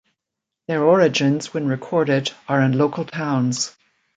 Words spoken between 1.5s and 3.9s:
when recorded, are in local towns.